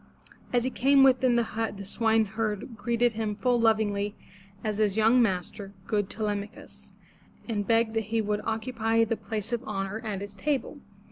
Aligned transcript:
As 0.51 0.63
he 0.63 0.71
came 0.71 1.03
within 1.03 1.35
the 1.35 1.43
hut 1.43 1.77
the 1.77 1.85
swineherd 1.85 2.75
greeted 2.75 3.13
him 3.13 3.35
full 3.35 3.61
lovingly 3.61 4.15
as 4.63 4.79
his 4.79 4.97
young 4.97 5.21
master, 5.21 5.73
good 5.85 6.09
Te 6.09 6.23
lem'a 6.23 6.47
chus, 6.47 6.91
and 7.47 7.67
begged 7.67 7.93
that 7.93 8.05
he 8.05 8.19
would 8.19 8.41
occupy 8.43 9.03
the 9.03 9.15
place 9.15 9.53
of 9.53 9.63
honor 9.63 9.99
at 10.03 10.21
his 10.21 10.33
table. 10.35 10.79